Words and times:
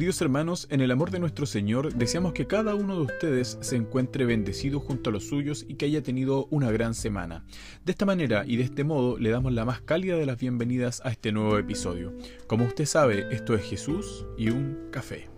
Queridos 0.00 0.22
hermanos, 0.22 0.66
en 0.70 0.80
el 0.80 0.92
amor 0.92 1.10
de 1.10 1.18
nuestro 1.18 1.44
Señor, 1.44 1.92
deseamos 1.92 2.32
que 2.32 2.46
cada 2.46 2.74
uno 2.74 2.96
de 2.96 3.02
ustedes 3.02 3.58
se 3.60 3.76
encuentre 3.76 4.24
bendecido 4.24 4.80
junto 4.80 5.10
a 5.10 5.12
los 5.12 5.28
suyos 5.28 5.66
y 5.68 5.74
que 5.74 5.84
haya 5.84 6.02
tenido 6.02 6.46
una 6.46 6.70
gran 6.70 6.94
semana. 6.94 7.44
De 7.84 7.92
esta 7.92 8.06
manera 8.06 8.44
y 8.46 8.56
de 8.56 8.62
este 8.62 8.82
modo 8.82 9.18
le 9.18 9.28
damos 9.28 9.52
la 9.52 9.66
más 9.66 9.82
cálida 9.82 10.16
de 10.16 10.24
las 10.24 10.38
bienvenidas 10.38 11.02
a 11.04 11.10
este 11.10 11.32
nuevo 11.32 11.58
episodio. 11.58 12.14
Como 12.46 12.64
usted 12.64 12.86
sabe, 12.86 13.26
esto 13.30 13.54
es 13.54 13.62
Jesús 13.62 14.24
y 14.38 14.48
un 14.48 14.88
café. 14.90 15.28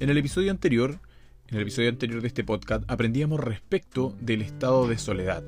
En 0.00 0.10
el 0.10 0.18
episodio 0.18 0.50
anterior, 0.50 0.98
en 1.48 1.56
el 1.56 1.62
episodio 1.62 1.88
anterior 1.88 2.20
de 2.20 2.28
este 2.28 2.44
podcast, 2.44 2.84
aprendíamos 2.88 3.40
respecto 3.40 4.14
del 4.20 4.42
estado 4.42 4.86
de 4.86 4.98
soledad. 4.98 5.44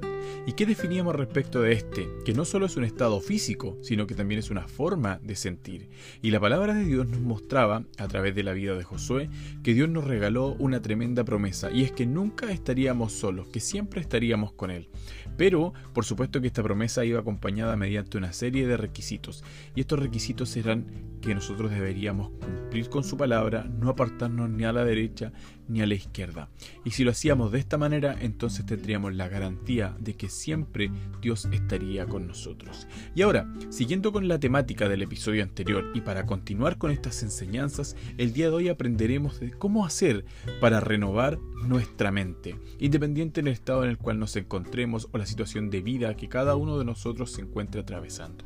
¿Y 0.46 0.52
qué 0.52 0.66
definíamos 0.66 1.14
respecto 1.16 1.62
de 1.62 1.72
este? 1.72 2.06
Que 2.24 2.34
no 2.34 2.44
solo 2.44 2.66
es 2.66 2.76
un 2.76 2.84
estado 2.84 3.20
físico, 3.20 3.78
sino 3.82 4.06
que 4.06 4.14
también 4.14 4.38
es 4.38 4.50
una 4.50 4.68
forma 4.68 5.18
de 5.22 5.36
sentir. 5.36 5.88
Y 6.20 6.30
la 6.30 6.40
palabra 6.40 6.74
de 6.74 6.84
Dios 6.84 7.08
nos 7.08 7.20
mostraba, 7.20 7.84
a 7.98 8.08
través 8.08 8.34
de 8.34 8.42
la 8.42 8.52
vida 8.52 8.76
de 8.76 8.84
Josué, 8.84 9.30
que 9.62 9.74
Dios 9.74 9.88
nos 9.88 10.04
regaló 10.04 10.54
una 10.58 10.82
tremenda 10.82 11.24
promesa, 11.24 11.70
y 11.70 11.82
es 11.82 11.92
que 11.92 12.06
nunca 12.06 12.52
estaríamos 12.52 13.12
solos, 13.12 13.48
que 13.48 13.60
siempre 13.60 14.00
estaríamos 14.00 14.52
con 14.52 14.70
Él. 14.70 14.88
Pero, 15.36 15.72
por 15.92 16.04
supuesto 16.04 16.40
que 16.40 16.46
esta 16.46 16.62
promesa 16.62 17.04
iba 17.04 17.20
acompañada 17.20 17.76
mediante 17.76 18.18
una 18.18 18.32
serie 18.32 18.66
de 18.66 18.76
requisitos, 18.76 19.44
y 19.74 19.80
estos 19.80 19.98
requisitos 19.98 20.56
eran 20.56 20.86
que 21.24 21.34
nosotros 21.34 21.70
deberíamos 21.70 22.30
cumplir 22.30 22.88
con 22.90 23.02
su 23.02 23.16
palabra, 23.16 23.64
no 23.64 23.88
apartarnos 23.88 24.50
ni 24.50 24.64
a 24.64 24.72
la 24.72 24.84
derecha 24.84 25.32
ni 25.68 25.80
a 25.80 25.86
la 25.86 25.94
izquierda. 25.94 26.50
Y 26.84 26.90
si 26.90 27.04
lo 27.04 27.10
hacíamos 27.10 27.50
de 27.50 27.58
esta 27.58 27.78
manera, 27.78 28.16
entonces 28.20 28.66
tendríamos 28.66 29.14
la 29.14 29.28
garantía 29.28 29.96
de 29.98 30.14
que 30.14 30.28
siempre 30.28 30.90
Dios 31.22 31.48
estaría 31.50 32.06
con 32.06 32.26
nosotros. 32.26 32.86
Y 33.14 33.22
ahora, 33.22 33.50
siguiendo 33.70 34.12
con 34.12 34.28
la 34.28 34.38
temática 34.38 34.88
del 34.88 35.02
episodio 35.02 35.42
anterior 35.42 35.90
y 35.94 36.02
para 36.02 36.26
continuar 36.26 36.76
con 36.76 36.90
estas 36.90 37.22
enseñanzas, 37.22 37.96
el 38.18 38.32
día 38.32 38.50
de 38.50 38.56
hoy 38.56 38.68
aprenderemos 38.68 39.40
de 39.40 39.52
cómo 39.52 39.86
hacer 39.86 40.26
para 40.60 40.80
renovar 40.80 41.38
nuestra 41.66 42.12
mente, 42.12 42.56
independiente 42.78 43.40
del 43.40 43.52
estado 43.52 43.84
en 43.84 43.90
el 43.90 43.98
cual 43.98 44.18
nos 44.18 44.36
encontremos 44.36 45.08
o 45.12 45.18
la 45.18 45.26
situación 45.26 45.70
de 45.70 45.80
vida 45.80 46.16
que 46.16 46.28
cada 46.28 46.56
uno 46.56 46.78
de 46.78 46.84
nosotros 46.84 47.32
se 47.32 47.40
encuentre 47.40 47.80
atravesando. 47.80 48.44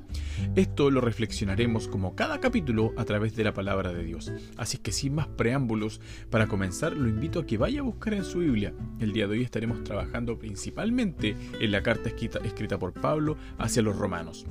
Esto 0.56 0.90
lo 0.90 1.00
reflexionaremos 1.00 1.88
como 1.88 2.14
cada 2.14 2.40
capítulo 2.40 2.92
a 2.96 3.04
través 3.04 3.36
de 3.36 3.44
la 3.44 3.54
palabra 3.54 3.92
de 3.92 4.04
Dios. 4.04 4.32
Así 4.56 4.78
que 4.78 4.92
sin 4.92 5.14
más 5.14 5.28
preámbulos, 5.28 6.00
para 6.30 6.46
comenzar 6.46 6.96
lo 6.96 7.08
invito 7.08 7.40
a 7.40 7.46
que 7.46 7.58
vaya 7.58 7.80
a 7.80 7.84
buscar 7.84 8.14
en 8.14 8.24
su 8.24 8.40
Biblia. 8.40 8.74
El 9.00 9.12
día 9.12 9.26
de 9.26 9.34
hoy 9.34 9.42
estaremos 9.42 9.84
trabajando 9.84 10.38
principalmente 10.38 11.36
en 11.60 11.70
la 11.70 11.82
carta 11.82 12.08
escrita, 12.08 12.78
por 12.78 12.92
Pablo 12.92 13.36
hacia 13.58 13.82
los 13.82 13.96
romanos. 13.96 14.46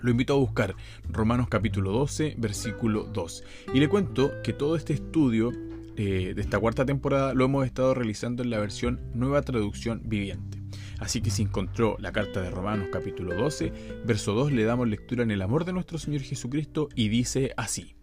Lo 0.00 0.10
invito 0.10 0.34
a 0.34 0.38
buscar 0.38 0.74
Romanos 1.08 1.48
capítulo 1.48 1.92
12, 1.92 2.34
versículo 2.38 3.04
2. 3.04 3.44
Y 3.74 3.80
le 3.80 3.88
cuento 3.88 4.32
que 4.42 4.52
todo 4.52 4.76
este 4.76 4.94
estudio 4.94 5.52
eh, 5.96 6.32
de 6.34 6.40
esta 6.40 6.58
cuarta 6.58 6.84
temporada 6.84 7.34
lo 7.34 7.44
hemos 7.44 7.66
estado 7.66 7.94
realizando 7.94 8.42
en 8.42 8.50
la 8.50 8.58
versión 8.58 9.00
Nueva 9.14 9.42
Traducción 9.42 10.02
Viviente. 10.04 10.61
Así 11.02 11.20
que 11.20 11.30
si 11.30 11.42
encontró 11.42 11.96
la 11.98 12.12
carta 12.12 12.40
de 12.40 12.48
Romanos 12.48 12.86
capítulo 12.92 13.34
12, 13.34 13.72
verso 14.06 14.34
2, 14.34 14.52
le 14.52 14.62
damos 14.62 14.86
lectura 14.86 15.24
en 15.24 15.32
el 15.32 15.42
amor 15.42 15.64
de 15.64 15.72
nuestro 15.72 15.98
Señor 15.98 16.20
Jesucristo 16.20 16.88
y 16.94 17.08
dice 17.08 17.52
así. 17.56 17.96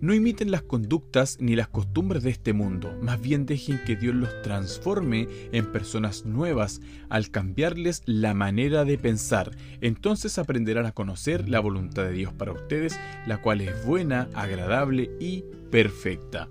No 0.00 0.14
imiten 0.14 0.50
las 0.50 0.62
conductas 0.62 1.36
ni 1.38 1.54
las 1.54 1.68
costumbres 1.68 2.22
de 2.22 2.30
este 2.30 2.54
mundo, 2.54 2.96
más 3.02 3.20
bien 3.20 3.44
dejen 3.44 3.78
que 3.84 3.94
Dios 3.94 4.14
los 4.14 4.40
transforme 4.40 5.28
en 5.52 5.70
personas 5.70 6.24
nuevas 6.24 6.80
al 7.10 7.30
cambiarles 7.30 8.00
la 8.06 8.32
manera 8.32 8.86
de 8.86 8.96
pensar. 8.96 9.50
Entonces 9.82 10.38
aprenderán 10.38 10.86
a 10.86 10.92
conocer 10.92 11.50
la 11.50 11.60
voluntad 11.60 12.04
de 12.04 12.12
Dios 12.12 12.32
para 12.32 12.52
ustedes, 12.52 12.98
la 13.26 13.42
cual 13.42 13.60
es 13.60 13.84
buena, 13.84 14.30
agradable 14.32 15.10
y 15.20 15.44
perfecta. 15.70 16.48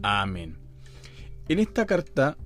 Amén. 0.00 0.58
En 1.48 1.58
esta 1.58 1.86
carta 1.86 2.38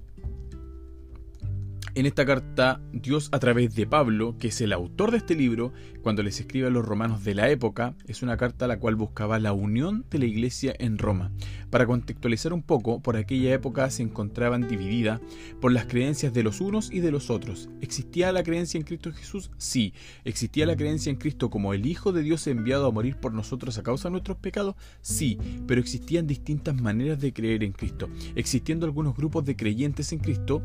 en 1.95 2.07
esta 2.07 2.25
carta, 2.25 2.81
Dios 2.93 3.29
a 3.33 3.39
través 3.39 3.75
de 3.75 3.87
Pablo, 3.87 4.37
que 4.39 4.49
es 4.49 4.61
el 4.61 4.73
autor 4.73 5.11
de 5.11 5.19
este 5.19 5.35
libro, 5.35 5.73
cuando 6.03 6.23
les 6.23 6.41
escribe 6.41 6.69
a 6.69 6.71
los 6.71 6.85
romanos 6.85 7.25
de 7.25 7.35
la 7.35 7.51
época, 7.51 7.95
es 8.07 8.23
una 8.23 8.37
carta 8.37 8.67
la 8.67 8.79
cual 8.79 8.95
buscaba 8.95 9.39
la 9.39 9.53
unión 9.53 10.05
de 10.11 10.19
la 10.19 10.25
iglesia 10.27 10.75
en 10.79 10.99
Roma. 10.99 11.31
Para 11.69 11.87
contextualizar 11.87 12.53
un 12.53 12.63
poco, 12.63 13.01
por 13.01 13.17
aquella 13.17 13.53
época 13.53 13.91
se 13.91 14.03
encontraban 14.03 14.69
dividida 14.69 15.21
por 15.61 15.73
las 15.73 15.87
creencias 15.87 16.33
de 16.33 16.43
los 16.43 16.61
unos 16.61 16.91
y 16.91 17.01
de 17.01 17.11
los 17.11 17.31
otros. 17.31 17.69
¿Existía 17.81 18.33
la 18.33 18.43
creencia 18.43 18.79
en 18.79 18.85
Cristo 18.85 19.13
Jesús? 19.13 19.51
Sí. 19.59 19.93
¿Existía 20.25 20.67
la 20.67 20.77
creencia 20.77 21.11
en 21.11 21.17
Cristo 21.17 21.51
como 21.51 21.75
el 21.75 21.87
Hijo 21.87 22.13
de 22.13 22.23
Dios 22.23 22.47
enviado 22.47 22.87
a 22.87 22.93
morir 22.93 23.17
por 23.17 23.33
nosotros 23.33 23.79
a 23.79 23.83
causa 23.83 24.09
de 24.09 24.13
nuestros 24.13 24.39
pecados? 24.39 24.77
Sí, 25.03 25.39
pero 25.67 25.81
existían 25.81 26.27
distintas 26.27 26.81
maneras 26.81 27.21
de 27.21 27.33
creer 27.33 27.63
en 27.63 27.73
Cristo, 27.73 28.09
existiendo 28.35 28.87
algunos 28.87 29.17
grupos 29.17 29.45
de 29.45 29.57
creyentes 29.57 30.13
en 30.13 30.19
Cristo 30.19 30.63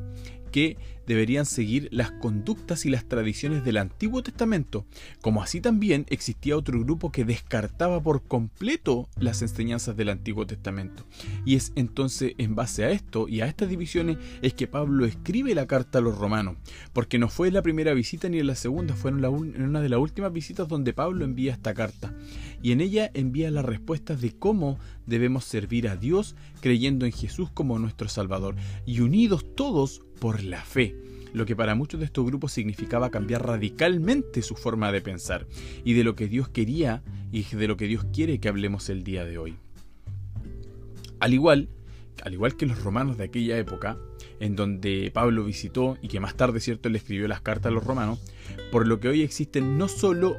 que 0.56 0.78
deberían 1.06 1.46
seguir 1.46 1.90
las 1.92 2.12
conductas 2.12 2.86
y 2.86 2.90
las 2.90 3.04
tradiciones 3.04 3.66
del 3.66 3.76
Antiguo 3.76 4.24
Testamento, 4.24 4.86
como 5.26 5.42
así 5.42 5.60
también 5.60 6.06
existía 6.10 6.56
otro 6.56 6.80
grupo 6.82 7.12
que 7.12 7.26
descartaba 7.26 8.00
por 8.00 8.22
completo 8.28 9.10
las 9.18 9.42
enseñanzas 9.42 9.98
del 9.98 10.10
Antiguo 10.10 10.46
Testamento. 10.46 11.04
Y 11.46 11.56
es 11.56 11.74
entonces 11.76 12.34
en 12.38 12.54
base 12.54 12.86
a 12.86 12.92
esto 12.92 13.28
y 13.28 13.42
a 13.42 13.48
estas 13.48 13.68
divisiones 13.68 14.20
es 14.44 14.54
que 14.54 14.68
Pablo 14.68 15.04
escribe 15.04 15.56
la 15.56 15.66
carta 15.66 15.98
a 15.98 16.02
los 16.04 16.16
romanos, 16.16 16.58
porque 16.94 17.18
no 17.18 17.28
fue 17.28 17.48
en 17.48 17.56
la 17.56 17.64
primera 17.64 17.96
visita 17.96 18.30
ni 18.30 18.38
en 18.38 18.46
la 18.46 18.54
segunda, 18.54 18.94
fue 18.94 19.10
en, 19.10 19.26
una 19.26 19.82
de 19.82 19.90
las 19.90 20.00
últimas 20.00 20.32
visitas 20.32 20.68
donde 20.68 20.94
Pablo 20.94 21.26
envía 21.26 21.54
esta 21.54 21.74
carta. 21.74 22.14
Y 22.62 22.72
en 22.72 22.80
ella 22.80 23.10
envía 23.16 23.50
las 23.50 23.66
respuestas 23.66 24.22
de 24.22 24.32
cómo 24.32 24.78
debemos 25.08 25.44
servir 25.46 25.88
a 25.88 25.96
Dios 25.96 26.36
creyendo 26.62 27.04
en 27.08 27.12
Jesús 27.12 27.50
como 27.52 27.80
nuestro 27.80 28.10
Salvador 28.10 28.58
y 28.86 29.00
unidos 29.00 29.44
todos 29.56 30.04
por 30.20 30.44
la 30.44 30.62
fe, 30.62 30.96
lo 31.36 31.46
que 31.46 31.56
para 31.56 31.76
muchos 31.76 32.00
de 32.00 32.06
estos 32.06 32.26
grupos 32.26 32.54
significaba 32.54 33.12
cambiar 33.12 33.46
radicalmente 33.46 34.42
su 34.42 34.56
forma 34.56 34.92
de 34.94 35.02
pensar 35.02 35.46
y 35.84 35.94
de 35.94 36.06
lo 36.06 36.16
que 36.16 36.28
Dios 36.28 36.48
quería 36.48 37.04
y 37.32 37.44
de 37.44 37.68
lo 37.68 37.76
que 37.76 37.88
Dios 37.88 38.06
quiere 38.14 38.40
que 38.40 38.48
hablemos 38.48 38.90
el 38.90 39.04
día 39.04 39.26
de 39.26 39.38
hoy. 39.38 39.56
Al 41.20 41.34
igual, 41.34 41.68
al 42.24 42.34
igual 42.34 42.56
que 42.56 42.66
los 42.66 42.82
romanos 42.82 43.18
de 43.18 43.26
aquella 43.26 43.58
época, 43.58 43.98
en 44.40 44.56
donde 44.56 45.12
Pablo 45.14 45.44
visitó 45.44 45.98
y 46.02 46.08
que 46.08 46.22
más 46.22 46.36
tarde, 46.36 46.62
cierto, 46.62 46.88
le 46.88 47.00
escribió 47.00 47.28
las 47.28 47.42
cartas 47.42 47.70
a 47.70 47.76
los 47.76 47.84
romanos, 47.84 48.20
por 48.72 48.88
lo 48.88 49.02
que 49.02 49.10
hoy 49.10 49.22
existen 49.22 49.78
no 49.78 49.90
solo 49.90 50.38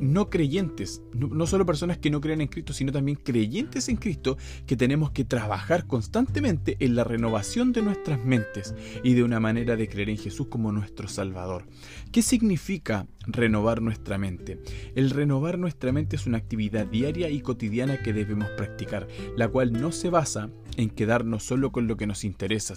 no 0.00 0.30
creyentes, 0.30 1.02
no, 1.12 1.46
solo 1.46 1.66
personas 1.66 1.98
que 1.98 2.10
no 2.10 2.20
creen 2.20 2.40
en 2.40 2.48
Cristo, 2.48 2.72
sino 2.72 2.92
también 2.92 3.18
creyentes 3.22 3.88
en 3.88 3.96
Cristo, 3.96 4.36
que 4.66 4.76
tenemos 4.76 5.10
que 5.10 5.24
trabajar 5.24 5.86
constantemente 5.86 6.76
en 6.80 6.94
la 6.94 7.04
renovación 7.04 7.72
de 7.72 7.82
nuestras 7.82 8.24
mentes 8.24 8.74
y 9.02 9.14
de 9.14 9.22
una 9.22 9.40
manera 9.40 9.76
de 9.76 9.88
creer 9.88 10.10
en 10.10 10.18
Jesús 10.18 10.48
como 10.48 10.72
nuestro 10.72 11.08
Salvador. 11.08 11.66
¿Qué 12.12 12.22
significa 12.22 13.06
renovar 13.28 13.80
nuestra 13.80 14.18
mente? 14.18 14.58
El 14.94 15.10
renovar 15.10 15.58
nuestra 15.58 15.92
mente 15.92 16.16
es 16.16 16.26
una 16.26 16.38
actividad 16.38 16.86
diaria 16.86 17.30
y 17.30 17.40
cotidiana 17.40 18.02
que 18.02 18.12
debemos 18.12 18.48
practicar, 18.56 19.06
la 19.36 19.48
cual 19.48 19.72
no 19.72 19.92
se 19.92 20.10
basa 20.10 20.50
en 20.76 20.90
quedarnos 20.90 21.42
solo 21.42 21.72
con 21.72 21.86
lo 21.88 21.96
que 21.96 22.06
nos 22.06 22.24
interesa, 22.24 22.74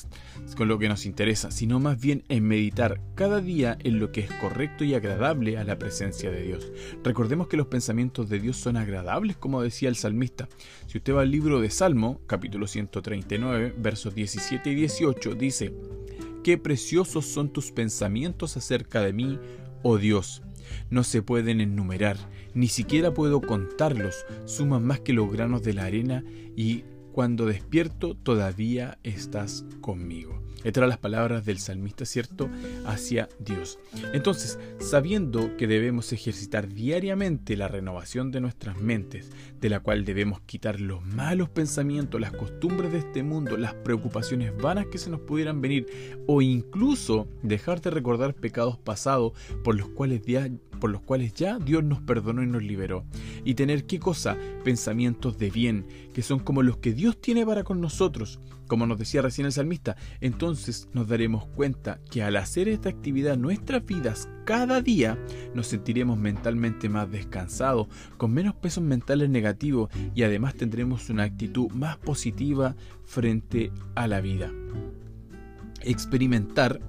con 0.58 0.68
lo 0.68 0.80
que 0.80 0.90
nos 0.90 1.06
interesa, 1.06 1.52
sino 1.52 1.80
más 1.80 2.00
bien 2.00 2.24
en 2.30 2.48
meditar 2.48 3.00
cada 3.16 3.42
día 3.42 3.78
en 3.84 4.00
lo 4.00 4.12
que 4.12 4.22
es 4.22 4.32
correcto 4.34 4.84
y 4.84 4.96
agradable 4.96 5.58
a 5.58 5.64
la 5.64 5.78
presencia 5.78 6.32
de 6.32 6.42
Dios. 6.42 6.72
Recordemos 7.04 7.48
que 7.48 7.58
los 7.58 7.68
pensamientos 7.68 8.28
de 8.28 8.40
Dios 8.40 8.58
son 8.58 8.78
agradables, 8.78 9.38
como 9.38 9.62
decía 9.62 9.90
el 9.90 9.96
salmista. 9.96 10.50
Si 10.88 10.98
usted 10.98 11.14
va 11.14 11.22
al 11.22 11.32
libro 11.32 11.62
de 11.62 11.70
Salmo, 11.70 12.22
capítulo 12.26 12.68
139, 12.68 13.76
versos 13.78 14.16
17 14.16 14.72
y 14.72 14.76
18, 14.76 15.36
dice, 15.36 15.74
Qué 16.44 16.58
preciosos 16.58 17.28
son 17.28 17.50
tus 17.50 17.72
pensamientos 17.72 18.58
acerca 18.58 19.02
de 19.02 19.14
mí, 19.14 19.40
oh 19.84 19.98
Dios. 19.98 20.42
No 20.90 21.04
se 21.04 21.22
pueden 21.22 21.62
enumerar, 21.62 22.18
ni 22.54 22.68
siquiera 22.68 23.14
puedo 23.14 23.42
contarlos, 23.42 24.26
suman 24.46 24.86
más 24.86 25.00
que 25.00 25.14
los 25.14 25.32
granos 25.32 25.64
de 25.64 25.74
la 25.74 25.86
arena 25.86 26.24
y 26.56 26.84
cuando 27.12 27.46
despierto 27.46 28.16
todavía 28.16 28.98
estás 29.04 29.66
conmigo. 29.82 30.42
Estas 30.64 30.88
las 30.88 31.00
palabras 31.00 31.44
del 31.44 31.58
salmista, 31.58 32.06
¿cierto? 32.06 32.48
Hacia 32.86 33.30
Dios. 33.40 33.80
Entonces, 34.14 34.60
sabiendo 34.80 35.58
que 35.58 35.66
debemos 35.66 36.14
ejercitar 36.14 36.68
diariamente 36.68 37.58
la 37.58 37.68
renovación 37.68 38.32
de 38.32 38.42
nuestras 38.42 38.80
mentes, 38.80 39.32
de 39.60 39.70
la 39.70 39.80
cual 39.80 40.06
debemos 40.06 40.42
quitar 40.42 40.80
los 40.80 41.04
malos 41.04 41.50
pensamientos, 41.50 42.22
las 42.22 42.34
costumbres 42.34 42.92
de 42.92 43.00
este 43.00 43.24
mundo, 43.24 43.58
las 43.58 43.74
preocupaciones 43.74 44.56
vanas 44.56 44.86
que 44.86 45.00
se 45.00 45.10
nos 45.10 45.22
pudieran 45.22 45.62
venir, 45.62 45.88
o 46.28 46.44
incluso 46.44 47.28
dejar 47.42 47.82
de 47.82 47.90
recordar 47.90 48.36
pecados 48.36 48.78
pasados 48.78 49.34
por 49.64 49.76
los 49.76 49.90
cuales 49.90 50.22
por 50.82 50.90
los 50.90 51.02
cuales 51.02 51.34
ya 51.34 51.60
Dios 51.60 51.86
nos 51.86 52.02
perdonó 52.02 52.44
y 52.44 52.48
nos 52.48 52.64
liberó. 52.64 53.06
Y 53.46 53.54
tener 53.54 53.86
qué 53.86 54.00
cosa? 54.00 54.36
Pensamientos 54.66 55.38
de 55.38 55.50
bien, 55.50 55.86
que 56.14 56.24
son 56.24 56.40
como 56.40 56.64
los 56.64 56.78
que 56.78 56.92
Dios 56.92 57.22
tiene 57.22 57.46
para 57.46 57.64
con 57.64 57.80
nosotros. 57.80 58.42
Como 58.68 58.88
nos 58.88 58.98
decía 58.98 59.22
recién 59.22 59.46
el 59.46 59.52
salmista, 59.52 59.96
entonces 60.22 60.90
nos 60.94 61.08
daremos 61.08 61.46
cuenta 61.46 62.00
que 62.10 62.24
al 62.24 62.36
hacer 62.36 62.68
esta 62.68 62.90
actividad 62.90 63.38
nuestras 63.38 63.86
vidas 63.86 64.28
cada 64.46 64.82
día, 64.82 65.18
nos 65.54 65.68
sentiremos 65.68 66.18
mentalmente 66.18 66.90
más 66.90 67.12
descansados, 67.12 67.88
con 68.18 68.34
menos 68.34 68.56
pesos 68.56 68.84
mentales 68.84 69.30
negativos 69.30 69.90
y 70.16 70.24
además 70.24 70.56
tendremos 70.56 71.10
una 71.10 71.24
actitud 71.24 71.70
más 71.72 71.98
positiva 71.98 72.76
frente 73.04 73.72
a 73.94 74.08
la 74.08 74.20
vida. 74.20 74.52
Experimentar 75.82 76.82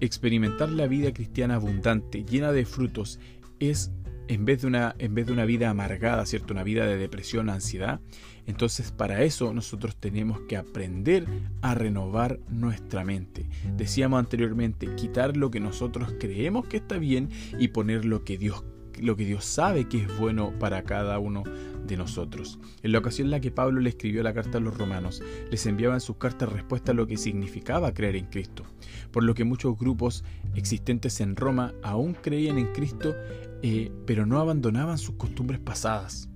experimentar 0.00 0.70
la 0.70 0.86
vida 0.86 1.12
cristiana 1.12 1.56
abundante, 1.56 2.24
llena 2.24 2.52
de 2.52 2.64
frutos, 2.64 3.18
es 3.60 3.90
en 4.28 4.44
vez 4.44 4.62
de 4.62 4.68
una, 4.68 4.94
en 4.98 5.14
vez 5.14 5.26
de 5.26 5.32
una 5.32 5.44
vida 5.44 5.70
amargada, 5.70 6.24
¿cierto? 6.26 6.54
Una 6.54 6.62
vida 6.62 6.86
de 6.86 6.96
depresión, 6.96 7.50
ansiedad. 7.50 8.00
Entonces, 8.46 8.90
para 8.90 9.22
eso 9.22 9.52
nosotros 9.52 9.96
tenemos 9.96 10.40
que 10.48 10.56
aprender 10.56 11.26
a 11.62 11.74
renovar 11.74 12.40
nuestra 12.48 13.04
mente. 13.04 13.46
Decíamos 13.76 14.18
anteriormente, 14.18 14.94
quitar 14.96 15.36
lo 15.36 15.50
que 15.50 15.60
nosotros 15.60 16.14
creemos 16.18 16.66
que 16.66 16.78
está 16.78 16.98
bien 16.98 17.30
y 17.58 17.68
poner 17.68 18.04
lo 18.04 18.24
que 18.24 18.38
Dios 18.38 18.64
lo 19.00 19.16
que 19.16 19.24
Dios 19.24 19.44
sabe 19.44 19.88
que 19.88 20.02
es 20.02 20.18
bueno 20.18 20.52
para 20.60 20.84
cada 20.84 21.18
uno 21.18 21.42
de 21.86 21.96
nosotros. 21.96 22.58
En 22.82 22.92
la 22.92 22.98
ocasión 22.98 23.26
en 23.26 23.32
la 23.32 23.40
que 23.40 23.50
Pablo 23.50 23.80
le 23.80 23.90
escribió 23.90 24.22
la 24.22 24.34
carta 24.34 24.58
a 24.58 24.60
los 24.60 24.76
romanos, 24.76 25.22
les 25.50 25.66
enviaba 25.66 25.94
en 25.94 26.00
sus 26.00 26.16
cartas 26.16 26.52
respuesta 26.52 26.92
a 26.92 26.94
lo 26.94 27.06
que 27.06 27.16
significaba 27.16 27.94
creer 27.94 28.16
en 28.16 28.26
Cristo, 28.26 28.64
por 29.10 29.24
lo 29.24 29.34
que 29.34 29.44
muchos 29.44 29.78
grupos 29.78 30.24
existentes 30.54 31.20
en 31.20 31.36
Roma 31.36 31.74
aún 31.82 32.14
creían 32.14 32.58
en 32.58 32.72
Cristo, 32.72 33.14
eh, 33.62 33.90
pero 34.06 34.26
no 34.26 34.40
abandonaban 34.40 34.98
sus 34.98 35.16
costumbres 35.16 35.60
pasadas. 35.60 36.28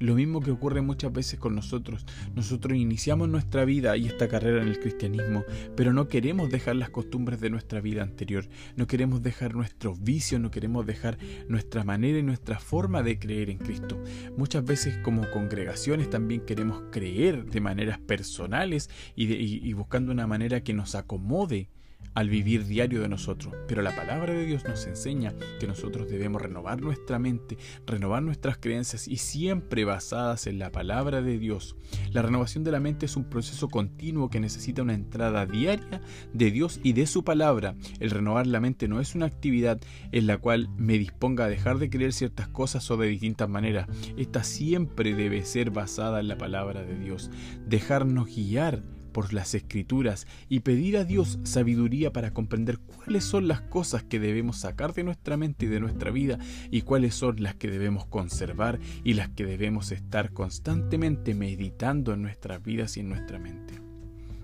Lo 0.00 0.14
mismo 0.14 0.40
que 0.40 0.50
ocurre 0.50 0.80
muchas 0.80 1.12
veces 1.12 1.38
con 1.38 1.54
nosotros. 1.54 2.06
Nosotros 2.34 2.78
iniciamos 2.78 3.28
nuestra 3.28 3.66
vida 3.66 3.98
y 3.98 4.06
esta 4.06 4.28
carrera 4.28 4.62
en 4.62 4.68
el 4.68 4.80
cristianismo, 4.80 5.44
pero 5.76 5.92
no 5.92 6.08
queremos 6.08 6.48
dejar 6.48 6.76
las 6.76 6.88
costumbres 6.88 7.38
de 7.38 7.50
nuestra 7.50 7.82
vida 7.82 8.02
anterior. 8.02 8.48
No 8.76 8.86
queremos 8.86 9.22
dejar 9.22 9.54
nuestros 9.54 10.02
vicios, 10.02 10.40
no 10.40 10.50
queremos 10.50 10.86
dejar 10.86 11.18
nuestra 11.48 11.84
manera 11.84 12.18
y 12.18 12.22
nuestra 12.22 12.58
forma 12.58 13.02
de 13.02 13.18
creer 13.18 13.50
en 13.50 13.58
Cristo. 13.58 14.02
Muchas 14.38 14.64
veces 14.64 14.96
como 15.04 15.30
congregaciones 15.30 16.08
también 16.08 16.46
queremos 16.46 16.82
creer 16.90 17.44
de 17.44 17.60
maneras 17.60 17.98
personales 17.98 18.88
y, 19.14 19.30
y 19.34 19.72
buscando 19.74 20.12
una 20.12 20.26
manera 20.26 20.62
que 20.62 20.72
nos 20.72 20.94
acomode 20.94 21.68
al 22.14 22.28
vivir 22.28 22.66
diario 22.66 23.00
de 23.00 23.08
nosotros. 23.08 23.54
Pero 23.68 23.82
la 23.82 23.94
palabra 23.94 24.32
de 24.32 24.44
Dios 24.44 24.64
nos 24.64 24.86
enseña 24.86 25.34
que 25.58 25.66
nosotros 25.66 26.08
debemos 26.08 26.42
renovar 26.42 26.80
nuestra 26.80 27.18
mente, 27.18 27.56
renovar 27.86 28.22
nuestras 28.22 28.58
creencias 28.58 29.08
y 29.08 29.16
siempre 29.16 29.84
basadas 29.84 30.46
en 30.46 30.58
la 30.58 30.70
palabra 30.72 31.22
de 31.22 31.38
Dios. 31.38 31.76
La 32.12 32.22
renovación 32.22 32.64
de 32.64 32.72
la 32.72 32.80
mente 32.80 33.06
es 33.06 33.16
un 33.16 33.24
proceso 33.24 33.68
continuo 33.68 34.30
que 34.30 34.40
necesita 34.40 34.82
una 34.82 34.94
entrada 34.94 35.46
diaria 35.46 36.00
de 36.32 36.50
Dios 36.50 36.80
y 36.82 36.92
de 36.92 37.06
su 37.06 37.24
palabra. 37.24 37.74
El 38.00 38.10
renovar 38.10 38.46
la 38.46 38.60
mente 38.60 38.88
no 38.88 39.00
es 39.00 39.14
una 39.14 39.26
actividad 39.26 39.80
en 40.12 40.26
la 40.26 40.38
cual 40.38 40.68
me 40.76 40.98
disponga 40.98 41.44
a 41.44 41.48
dejar 41.48 41.78
de 41.78 41.90
creer 41.90 42.12
ciertas 42.12 42.48
cosas 42.48 42.90
o 42.90 42.96
de 42.96 43.08
distintas 43.08 43.48
maneras. 43.48 43.88
Esta 44.16 44.44
siempre 44.44 45.14
debe 45.14 45.44
ser 45.44 45.70
basada 45.70 46.20
en 46.20 46.28
la 46.28 46.38
palabra 46.38 46.82
de 46.82 46.98
Dios. 46.98 47.30
Dejarnos 47.66 48.26
guiar 48.34 48.82
por 49.12 49.32
las 49.32 49.54
escrituras 49.54 50.26
y 50.48 50.60
pedir 50.60 50.96
a 50.96 51.04
Dios 51.04 51.38
sabiduría 51.42 52.12
para 52.12 52.32
comprender 52.32 52.78
cuáles 52.78 53.24
son 53.24 53.48
las 53.48 53.60
cosas 53.60 54.02
que 54.02 54.20
debemos 54.20 54.58
sacar 54.58 54.94
de 54.94 55.04
nuestra 55.04 55.36
mente 55.36 55.66
y 55.66 55.68
de 55.68 55.80
nuestra 55.80 56.10
vida 56.10 56.38
y 56.70 56.82
cuáles 56.82 57.14
son 57.14 57.42
las 57.42 57.54
que 57.54 57.70
debemos 57.70 58.06
conservar 58.06 58.78
y 59.04 59.14
las 59.14 59.28
que 59.30 59.46
debemos 59.46 59.92
estar 59.92 60.32
constantemente 60.32 61.34
meditando 61.34 62.12
en 62.12 62.22
nuestras 62.22 62.62
vidas 62.62 62.96
y 62.96 63.00
en 63.00 63.08
nuestra 63.08 63.38
mente. 63.38 63.89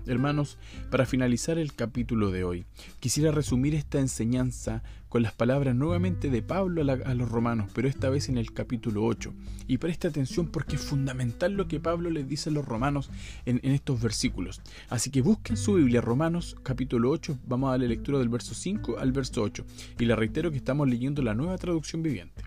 Hermanos, 0.07 0.57
para 0.89 1.05
finalizar 1.05 1.57
el 1.57 1.73
capítulo 1.73 2.31
de 2.31 2.43
hoy, 2.43 2.65
quisiera 2.99 3.31
resumir 3.31 3.75
esta 3.75 3.99
enseñanza 3.99 4.81
con 5.09 5.21
las 5.21 5.33
palabras 5.33 5.75
nuevamente 5.75 6.29
de 6.29 6.41
Pablo 6.41 6.81
a, 6.81 7.13
los 7.13 7.29
romanos, 7.29 7.69
pero 7.73 7.87
esta 7.87 8.09
vez 8.09 8.29
en 8.29 8.37
el 8.37 8.53
capítulo 8.53 9.03
8. 9.03 9.33
Y 9.67 9.77
preste 9.77 10.07
atención 10.07 10.47
porque 10.47 10.77
es 10.77 10.81
fundamental 10.81 11.53
lo 11.53 11.67
que 11.67 11.79
Pablo 11.79 12.09
les 12.09 12.27
dice 12.27 12.49
a 12.49 12.53
los 12.53 12.65
romanos 12.65 13.09
en, 13.45 13.59
en 13.63 13.73
estos 13.73 14.01
versículos. 14.01 14.61
Así 14.89 15.09
que 15.09 15.21
busquen 15.21 15.57
su 15.57 15.75
Biblia, 15.75 16.01
Romanos 16.01 16.55
capítulo 16.63 17.09
8, 17.11 17.39
vamos 17.45 17.67
a 17.67 17.71
darle 17.71 17.89
lectura 17.89 18.19
del 18.19 18.29
verso 18.29 18.53
5 18.53 18.99
al 18.99 19.11
verso 19.11 19.41
8. 19.41 19.65
Y 19.99 20.05
le 20.05 20.15
reitero 20.15 20.51
que 20.51 20.57
estamos 20.57 20.87
leyendo 20.87 21.21
la 21.21 21.35
nueva 21.35 21.57
traducción 21.57 22.01
viviente. 22.01 22.43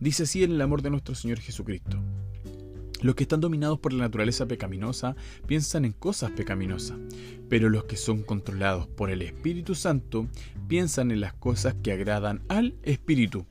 Dice 0.00 0.24
así 0.24 0.42
en 0.42 0.52
el 0.52 0.60
amor 0.60 0.82
de 0.82 0.90
nuestro 0.90 1.14
Señor 1.14 1.40
Jesucristo. 1.40 1.98
Los 3.04 3.16
que 3.16 3.24
están 3.24 3.42
dominados 3.42 3.78
por 3.80 3.92
la 3.92 4.04
naturaleza 4.04 4.46
pecaminosa 4.46 5.14
piensan 5.46 5.84
en 5.84 5.92
cosas 5.92 6.30
pecaminosas, 6.30 6.96
pero 7.50 7.68
los 7.68 7.84
que 7.84 7.98
son 7.98 8.22
controlados 8.22 8.86
por 8.86 9.10
el 9.10 9.20
Espíritu 9.20 9.74
Santo 9.74 10.26
piensan 10.68 11.10
en 11.10 11.20
las 11.20 11.34
cosas 11.34 11.74
que 11.82 11.92
agradan 11.92 12.40
al 12.48 12.76
Espíritu. 12.82 13.44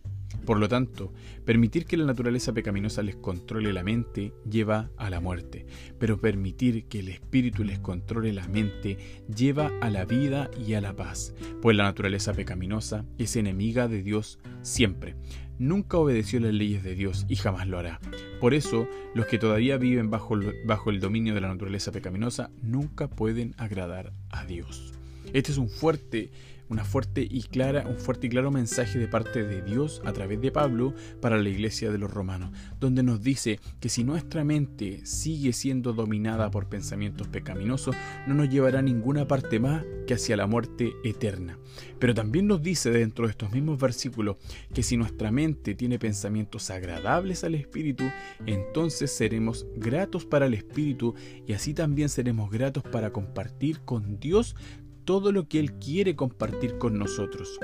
Por 0.46 0.60
lo 0.60 0.68
tanto, 0.68 1.14
permitir 1.46 1.86
que 1.86 1.98
la 1.98 2.06
naturaleza 2.06 2.54
pecaminosa 2.54 3.02
les 3.04 3.16
controle 3.16 3.74
la 3.74 3.84
mente 3.84 4.34
lleva 4.50 4.92
a 4.98 5.10
la 5.10 5.20
muerte, 5.20 5.66
pero 6.00 6.20
permitir 6.20 6.86
que 6.86 7.00
el 7.00 7.10
espíritu 7.10 7.64
les 7.64 7.80
controle 7.80 8.34
la 8.34 8.48
mente 8.48 8.98
lleva 9.34 9.72
a 9.82 9.90
la 9.90 10.06
vida 10.06 10.50
y 10.66 10.74
a 10.74 10.82
la 10.82 10.96
paz, 10.96 11.34
pues 11.62 11.78
la 11.78 11.84
naturaleza 11.84 12.34
pecaminosa 12.34 13.06
es 13.18 13.36
enemiga 13.36 13.88
de 13.88 14.04
Dios 14.04 14.40
siempre 14.62 15.16
nunca 15.60 15.98
obedeció 15.98 16.40
las 16.40 16.54
leyes 16.54 16.84
de 16.84 16.96
Dios 16.96 17.26
y 17.30 17.36
jamás 17.36 17.68
lo 17.68 17.80
hará. 17.80 18.00
Por 18.40 18.54
eso, 18.54 18.88
los 19.14 19.26
que 19.28 19.38
todavía 19.38 19.78
viven 19.78 20.10
bajo, 20.10 20.38
bajo 20.66 20.90
el 20.90 21.00
dominio 21.00 21.34
de 21.34 21.42
la 21.42 21.50
naturaleza 21.50 21.92
pecaminosa 21.92 22.52
nunca 22.62 23.08
pueden 23.08 23.54
agradar 23.58 24.14
a 24.30 24.46
Dios. 24.46 24.94
Este 25.32 25.52
es 25.52 25.58
un 25.58 25.70
fuerte 25.70 26.32
una 26.70 26.84
fuerte 26.84 27.28
y 27.30 27.44
clara, 27.44 27.86
un 27.88 27.98
fuerte 27.98 28.28
y 28.28 28.30
claro 28.30 28.52
mensaje 28.52 29.00
de 29.00 29.08
parte 29.08 29.44
de 29.44 29.62
Dios 29.62 30.02
a 30.06 30.14
través 30.14 30.42
de 30.42 30.52
Pablo 30.52 30.94
para 31.22 31.38
la 31.38 31.50
iglesia 31.50 31.92
de 31.92 31.98
los 31.98 32.12
romanos, 32.12 32.52
donde 32.80 33.04
nos 33.04 33.22
dice 33.22 33.60
que 33.80 33.90
si 33.90 34.04
nuestra 34.04 34.44
mente 34.44 35.06
sigue 35.06 35.54
siendo 35.54 35.94
dominada 35.94 36.50
por 36.52 36.68
pensamientos 36.68 37.28
pecaminosos, 37.28 37.96
no 38.28 38.34
nos 38.34 38.50
llevará 38.50 38.80
a 38.80 38.84
ninguna 38.84 39.28
parte 39.28 39.60
más 39.60 39.86
que 40.08 40.16
hacia 40.16 40.38
la 40.38 40.48
muerte 40.48 40.94
eterna. 41.04 41.58
Pero 42.00 42.14
también 42.14 42.48
nos 42.48 42.62
dice 42.62 42.92
dentro 42.92 43.26
de 43.26 43.32
estos 43.32 43.52
mismos 43.52 43.80
versículos 43.80 44.38
que 44.74 44.84
si 44.84 44.98
nuestra 44.98 45.32
mente 45.32 45.76
tiene 45.76 46.00
pensamientos 46.00 46.70
agradables 46.70 47.44
al 47.44 47.56
Espíritu, 47.56 48.04
entonces 48.46 49.12
seremos 49.12 49.66
gratos 49.76 50.26
para 50.26 50.46
el 50.46 50.54
Espíritu 50.54 51.16
y 51.48 51.54
así 51.54 51.74
también 51.74 52.10
seremos 52.10 52.52
gratos 52.52 52.84
para 52.84 53.12
compartir 53.12 53.82
con 53.82 54.20
Dios 54.20 54.56
todo 55.06 55.32
lo 55.32 55.48
que 55.48 55.60
Él 55.60 55.74
quiere 55.74 56.16
compartir 56.16 56.78
con 56.78 56.98
nosotros. 56.98 57.60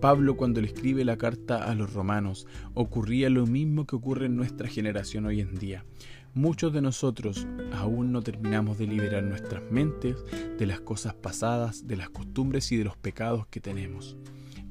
Pablo 0.00 0.36
cuando 0.36 0.60
le 0.60 0.68
escribe 0.68 1.04
la 1.04 1.16
carta 1.16 1.64
a 1.64 1.74
los 1.74 1.92
romanos 1.92 2.46
ocurría 2.74 3.30
lo 3.30 3.46
mismo 3.46 3.86
que 3.86 3.96
ocurre 3.96 4.26
en 4.26 4.36
nuestra 4.36 4.68
generación 4.68 5.26
hoy 5.26 5.40
en 5.40 5.56
día. 5.56 5.84
Muchos 6.34 6.72
de 6.74 6.82
nosotros 6.82 7.46
aún 7.72 8.12
no 8.12 8.20
terminamos 8.20 8.76
de 8.76 8.86
liberar 8.86 9.22
nuestras 9.24 9.62
mentes 9.70 10.16
de 10.58 10.66
las 10.66 10.80
cosas 10.80 11.14
pasadas, 11.14 11.86
de 11.86 11.96
las 11.96 12.10
costumbres 12.10 12.70
y 12.72 12.76
de 12.76 12.84
los 12.84 12.96
pecados 12.96 13.46
que 13.46 13.60
tenemos. 13.60 14.16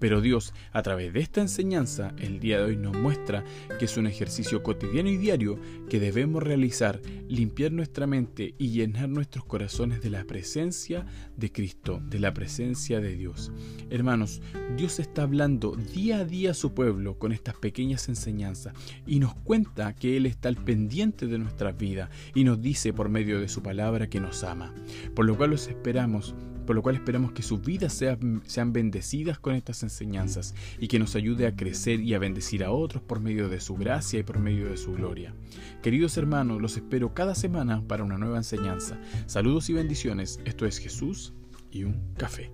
Pero 0.06 0.22
Dios, 0.22 0.54
a 0.72 0.84
través 0.84 1.14
de 1.14 1.20
esta 1.20 1.42
enseñanza, 1.42 2.14
el 2.20 2.40
día 2.40 2.60
de 2.60 2.66
hoy 2.66 2.78
nos 2.78 2.96
muestra 2.96 3.44
que 3.80 3.86
es 3.86 3.98
un 3.98 4.06
ejercicio 4.06 4.62
cotidiano 4.62 5.10
y 5.10 5.18
diario 5.18 5.60
que 5.90 6.00
debemos 6.00 6.44
realizar, 6.44 7.02
limpiar 7.28 7.72
nuestra 7.72 8.06
mente 8.06 8.54
y 8.60 8.70
llenar 8.70 9.10
nuestros 9.10 9.46
corazones 9.46 10.04
de 10.04 10.12
la 10.12 10.24
presencia 10.24 11.08
de 11.36 11.52
Cristo, 11.52 12.04
de 12.08 12.20
la 12.20 12.36
presencia 12.36 13.02
de 13.02 13.16
Dios. 13.16 13.52
Hermanos, 13.90 14.44
Dios 14.78 15.00
está 15.00 15.24
hablando 15.24 15.76
día 15.76 16.20
a 16.20 16.24
día 16.24 16.52
a 16.52 16.54
su 16.54 16.76
pueblo 16.76 17.18
con 17.18 17.32
estas 17.32 17.56
pequeñas 17.56 18.08
enseñanzas 18.08 18.76
y 19.08 19.18
nos 19.18 19.34
cuenta 19.34 19.96
que 19.96 20.18
Él 20.18 20.28
está 20.28 20.50
al 20.50 20.64
pendiente 20.64 21.26
de 21.26 21.40
nuestras 21.40 21.76
vidas 21.80 22.12
y 22.36 22.44
nos 22.44 22.62
dice 22.62 22.94
por 22.94 23.10
medio 23.10 23.40
de 23.40 23.48
su 23.48 23.64
palabra 23.64 24.08
que 24.08 24.20
nos 24.20 24.44
ama. 24.44 24.72
Por 25.16 25.26
lo 25.26 25.36
cual 25.36 25.50
los 25.50 25.68
esperamos 25.68 26.36
por 26.66 26.76
lo 26.76 26.82
cual 26.82 26.96
esperamos 26.96 27.32
que 27.32 27.44
sus 27.44 27.62
vidas 27.62 27.94
sean, 27.94 28.74
bendecidas 28.74 29.40
con 29.40 29.56
estas 29.56 29.84
enseñanzas 29.84 30.54
y 30.80 30.88
que 30.88 31.00
nos 31.00 31.16
ayude 31.16 31.48
a 31.48 31.56
crecer 31.56 32.00
y 32.02 32.14
a 32.14 32.20
bendecir 32.20 32.64
a 32.64 32.72
otros 32.72 33.04
por 33.04 33.20
medio 33.20 33.50
de 33.50 33.60
su 33.60 33.76
gracia 33.76 34.20
y 34.20 34.24
por 34.24 34.40
medio 34.40 34.70
de 34.70 34.78
su 34.78 34.94
gloria. 34.94 35.34
Queridos 35.82 36.18
hermanos, 36.18 36.62
los 36.62 36.78
espero 36.78 37.14
cada 37.14 37.36
semana 37.36 37.84
para 37.88 38.04
una 38.04 38.18
nueva 38.18 38.38
enseñanza. 38.38 39.00
Saludos 39.26 39.70
y 39.70 39.74
bendiciones. 39.74 40.40
Esto 40.46 40.66
es 40.66 40.78
Jesús 40.80 41.34
y 41.72 41.84
un 41.84 42.14
café. 42.18 42.52